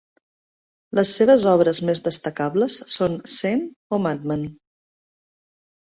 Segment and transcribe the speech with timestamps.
[0.99, 3.65] Les seves obres més destacables són Saint
[3.95, 4.49] o Madman?